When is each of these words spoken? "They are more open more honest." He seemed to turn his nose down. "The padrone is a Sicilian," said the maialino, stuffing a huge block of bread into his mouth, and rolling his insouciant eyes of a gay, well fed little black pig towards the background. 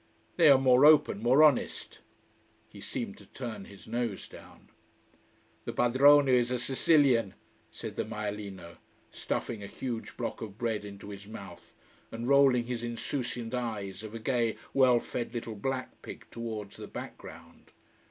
"They 0.35 0.49
are 0.49 0.57
more 0.57 0.83
open 0.83 1.21
more 1.21 1.43
honest." 1.43 1.99
He 2.67 2.81
seemed 2.81 3.19
to 3.19 3.27
turn 3.27 3.65
his 3.65 3.87
nose 3.87 4.27
down. 4.27 4.69
"The 5.65 5.73
padrone 5.73 6.27
is 6.27 6.49
a 6.49 6.57
Sicilian," 6.57 7.35
said 7.69 7.97
the 7.97 8.03
maialino, 8.03 8.77
stuffing 9.11 9.61
a 9.61 9.67
huge 9.67 10.17
block 10.17 10.41
of 10.41 10.57
bread 10.57 10.85
into 10.85 11.09
his 11.09 11.27
mouth, 11.27 11.75
and 12.11 12.27
rolling 12.27 12.65
his 12.65 12.83
insouciant 12.83 13.53
eyes 13.53 14.01
of 14.01 14.15
a 14.15 14.19
gay, 14.19 14.57
well 14.73 14.99
fed 14.99 15.35
little 15.35 15.55
black 15.55 16.01
pig 16.01 16.25
towards 16.31 16.77
the 16.77 16.87
background. 16.87 17.69